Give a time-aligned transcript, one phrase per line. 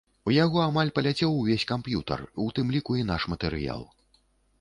[0.29, 3.85] У яго амаль паляцеў увесь камп'ютар, у тым ліку і наш матэрыял.